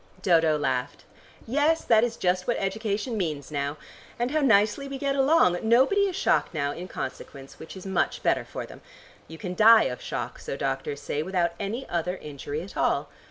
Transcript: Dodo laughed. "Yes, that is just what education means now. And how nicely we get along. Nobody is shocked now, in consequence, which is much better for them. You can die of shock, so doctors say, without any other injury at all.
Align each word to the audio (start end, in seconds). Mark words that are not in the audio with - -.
Dodo 0.23 0.57
laughed. 0.57 1.03
"Yes, 1.45 1.83
that 1.83 2.03
is 2.03 2.17
just 2.17 2.47
what 2.47 2.57
education 2.57 3.15
means 3.17 3.51
now. 3.51 3.77
And 4.17 4.31
how 4.31 4.41
nicely 4.41 4.87
we 4.87 4.97
get 4.97 5.15
along. 5.15 5.59
Nobody 5.61 6.07
is 6.07 6.15
shocked 6.15 6.55
now, 6.55 6.71
in 6.71 6.87
consequence, 6.87 7.59
which 7.59 7.77
is 7.77 7.85
much 7.85 8.23
better 8.23 8.43
for 8.43 8.65
them. 8.65 8.81
You 9.27 9.37
can 9.37 9.53
die 9.53 9.83
of 9.83 10.01
shock, 10.01 10.39
so 10.39 10.57
doctors 10.57 11.01
say, 11.01 11.21
without 11.21 11.51
any 11.59 11.87
other 11.87 12.17
injury 12.17 12.63
at 12.63 12.75
all. 12.75 13.09